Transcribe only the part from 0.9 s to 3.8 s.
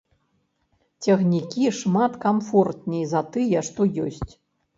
Цягнікі шмат камфортней за тыя,